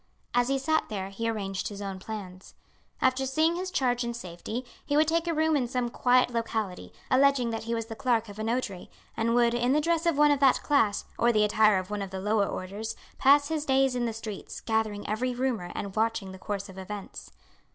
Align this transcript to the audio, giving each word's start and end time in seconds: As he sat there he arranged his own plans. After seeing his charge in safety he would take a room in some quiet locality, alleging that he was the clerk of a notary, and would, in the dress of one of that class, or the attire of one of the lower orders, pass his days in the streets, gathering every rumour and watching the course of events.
As 0.33 0.47
he 0.47 0.57
sat 0.57 0.89
there 0.89 1.09
he 1.11 1.29
arranged 1.29 1.67
his 1.67 1.79
own 1.79 1.99
plans. 1.99 2.55
After 3.03 3.23
seeing 3.27 3.55
his 3.55 3.69
charge 3.69 4.03
in 4.03 4.15
safety 4.15 4.65
he 4.83 4.97
would 4.97 5.07
take 5.07 5.27
a 5.27 5.31
room 5.35 5.55
in 5.55 5.67
some 5.67 5.89
quiet 5.89 6.31
locality, 6.31 6.91
alleging 7.11 7.51
that 7.51 7.65
he 7.65 7.75
was 7.75 7.85
the 7.85 7.95
clerk 7.95 8.27
of 8.27 8.39
a 8.39 8.43
notary, 8.43 8.89
and 9.15 9.35
would, 9.35 9.53
in 9.53 9.73
the 9.73 9.79
dress 9.79 10.07
of 10.07 10.17
one 10.17 10.31
of 10.31 10.39
that 10.39 10.63
class, 10.63 11.05
or 11.19 11.31
the 11.31 11.43
attire 11.43 11.77
of 11.77 11.91
one 11.91 12.01
of 12.01 12.09
the 12.09 12.19
lower 12.19 12.47
orders, 12.47 12.95
pass 13.19 13.49
his 13.49 13.63
days 13.63 13.93
in 13.93 14.05
the 14.05 14.11
streets, 14.13 14.59
gathering 14.59 15.07
every 15.07 15.35
rumour 15.35 15.71
and 15.75 15.95
watching 15.95 16.31
the 16.31 16.39
course 16.39 16.67
of 16.67 16.79
events. 16.79 17.31